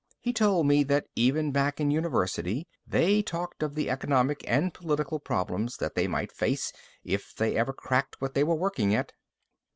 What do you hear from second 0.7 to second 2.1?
that even back in